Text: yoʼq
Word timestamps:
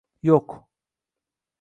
yoʼq 0.25 0.49